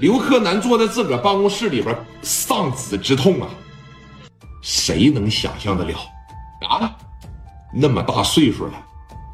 [0.00, 3.48] 刘克南坐在自个儿办公室里边，丧子之痛啊！
[4.60, 5.98] 谁能想象得了
[6.68, 6.96] 啊？
[7.72, 8.72] 那么大岁数了，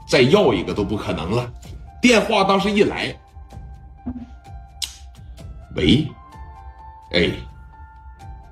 [0.07, 1.51] 再要一个都不可能了。
[2.03, 3.15] 电话当时一来，
[5.77, 6.07] 喂，
[7.13, 7.31] 哎，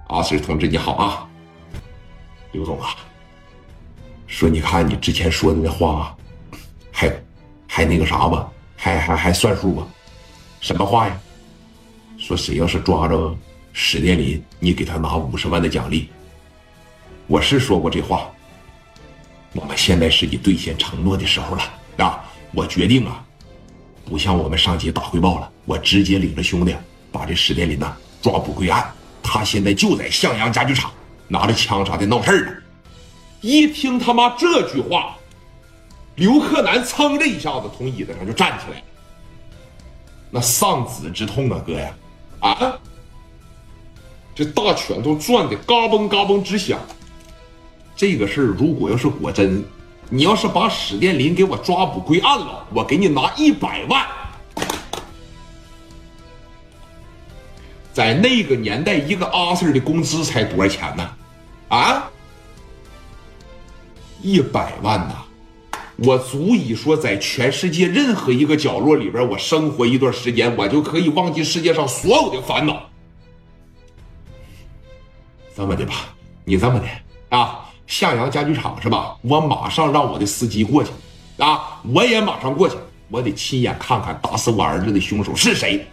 [0.09, 1.29] 阿 Sir 同志你好啊，
[2.53, 2.89] 刘总啊，
[4.27, 6.17] 说你看你之前说的那话，
[6.91, 7.13] 还
[7.67, 9.87] 还那个啥吧，还还还算数吧？
[10.61, 11.21] 什么话呀？
[12.19, 13.35] 说谁要是抓着
[13.73, 16.09] 史殿林，你给他拿五十万的奖励。
[17.29, 18.29] 我是说过这话。
[19.55, 21.63] 我们现在是你兑现承诺的时候了
[22.05, 22.23] 啊！
[22.53, 23.25] 我决定啊，
[24.05, 26.75] 不向我们上级打汇报了，我直接领着兄弟
[27.13, 28.93] 把这史殿林呐抓捕归案。
[29.23, 30.91] 他现在就在向阳家具厂
[31.29, 32.53] 拿着枪啥的闹事儿呢。
[33.41, 35.17] 一听他妈这句话，
[36.17, 38.85] 刘克南噌的一下子从椅子上就站起来了，
[40.31, 41.95] 那丧子之痛啊，哥呀！
[42.41, 42.79] 啊！
[44.35, 46.79] 这大拳头转的嘎嘣嘎嘣直响。
[47.97, 49.65] 这个事儿如果要是果真，
[50.09, 54.07] 你要是把史殿林给我抓捕归案了，我给你拿一百万。
[57.93, 61.11] 在那个年代，一个阿 Sir 的工资才多少钱呢？
[61.69, 62.09] 啊，
[64.23, 65.25] 一百万呐！
[65.99, 72.83] 我足以说，在全世界任何一个角落里边，我生活一段时间，我就可以忘记世界上所有的烦恼。
[75.57, 76.15] 这么的吧，
[76.45, 76.87] 你这么的
[77.37, 79.17] 啊，向阳家具厂是吧？
[79.23, 80.91] 我马上让我的司机过去，
[81.39, 82.77] 啊，我也马上过去，
[83.09, 85.85] 我得亲眼看看打死我儿子的凶手是谁。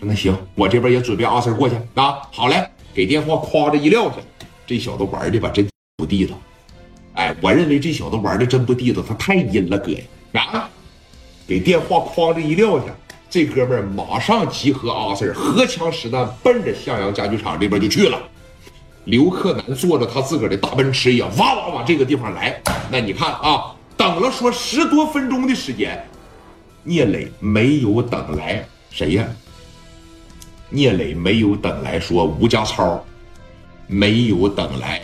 [0.00, 2.22] 说那行，我这边也准备阿 Sir 过去啊。
[2.32, 4.16] 好嘞，给电话夸着一撂下，
[4.66, 6.34] 这小子玩的吧，真不地道。
[7.16, 10.42] 哎，我认为这小子玩的真不地道，他太阴了，哥呀！
[10.52, 10.70] 啊，
[11.48, 12.84] 给电话哐着一撂下，
[13.30, 18.20] 这哥们儿马上集合阿 Sir，荷枪实弹奔着向阳家具厂这边就去了。
[19.06, 22.60] 刘克南坐着他自个儿的大奔驰，也哇哇往这个地方来。
[22.90, 26.06] 那你看啊，等了说十多分钟的时间，
[26.82, 29.26] 聂磊没有等来谁呀？
[30.68, 33.02] 聂磊没有等来说吴家超，
[33.86, 35.00] 没有等来。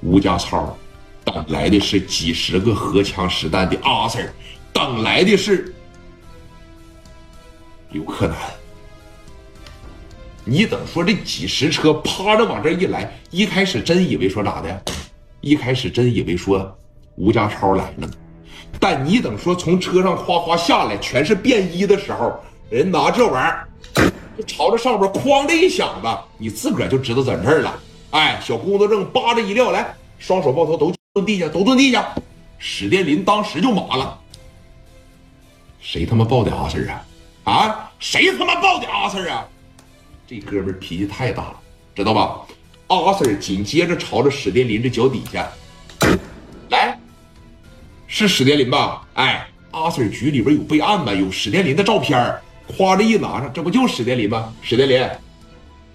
[0.00, 0.76] 吴家超，
[1.24, 4.30] 等来的是几十个荷枪实弹的阿 Sir，
[4.72, 5.74] 等来的是
[7.90, 8.36] 刘克南。
[10.44, 14.82] 你等说这几十车趴着往这一来，一开始真以为说咋的？
[15.40, 16.76] 一开始真以为说
[17.16, 18.08] 吴家超来了，
[18.80, 27.78] 但你等说从车上夸夸下来，全是便衣的时候，人拿这玩意儿就朝着上边哐的一响子，你自个儿就知道怎事儿了。
[28.10, 32.14] 哎，小工作证扒着一撂，来，双手抱头，都蹲地下，都蹲地下。
[32.58, 34.18] 史殿林当时就麻了，
[35.80, 37.04] 谁他妈抱的阿 Sir 啊？
[37.44, 39.46] 啊，谁他妈抱的阿 Sir 啊？
[40.26, 41.60] 这哥们脾气太大了，
[41.94, 42.40] 知道吧？
[42.88, 45.46] 阿 Sir 紧接着朝着史殿林这脚底下
[46.70, 46.98] 来，
[48.06, 49.06] 是史殿林吧？
[49.14, 51.12] 哎，阿 Sir 局里边有备案吗？
[51.12, 52.34] 有史殿林的照片，
[52.76, 54.52] 夸着一拿上，这不就史殿林吗？
[54.62, 55.06] 史殿林。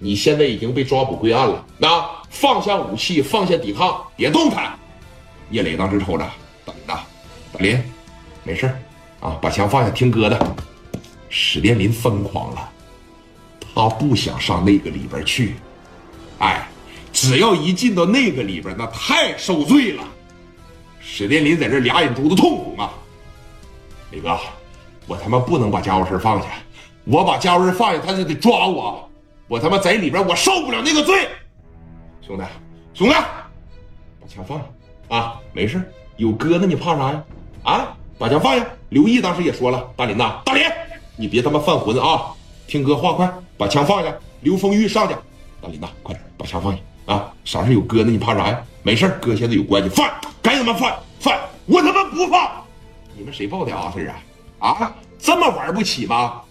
[0.03, 4.77] 你现在已经被抓捕归案了，那放下武器，放下抵抗，别动弹。
[5.49, 6.29] 叶磊当时瞅着，
[6.65, 6.93] 等着，
[7.53, 7.81] 大林，
[8.43, 8.67] 没事
[9.21, 10.55] 啊，把枪放下，听哥的。
[11.29, 12.69] 史殿林疯狂了，
[13.73, 15.55] 他不想上那个里边去，
[16.39, 16.67] 哎，
[17.13, 20.03] 只要一进到那个里边，那太受罪了。
[20.99, 22.91] 史殿林在这俩眼珠子通红啊，
[24.11, 24.37] 磊哥，
[25.07, 26.47] 我他妈不能把家伙事放下，
[27.05, 29.09] 我把家伙事放下，他就得抓我。
[29.47, 31.27] 我他妈在里边，我受不了那个罪，
[32.25, 32.43] 兄弟，
[32.93, 34.65] 兄弟，把枪放下
[35.09, 35.39] 啊！
[35.51, 35.81] 没事，
[36.15, 37.23] 有哥呢，你怕啥呀？
[37.63, 38.65] 啊，把枪放下。
[38.89, 40.63] 刘毅当时也说了，大林呐，大林，
[41.17, 42.31] 你别他妈犯浑啊！
[42.67, 44.13] 听哥话，快把枪放下。
[44.41, 45.15] 刘丰玉上去，
[45.61, 47.33] 大林呐，快点把枪放下啊！
[47.43, 48.11] 啥事有哥呢？
[48.11, 48.61] 你怕啥呀？
[48.81, 50.09] 没事，哥现在有关系，放，
[50.41, 52.63] 赶紧他妈放放，我他妈不放！
[53.17, 53.91] 你们谁报的啊？
[53.93, 54.11] 这是
[54.59, 54.95] 啊？
[55.19, 56.41] 这么玩不起吗？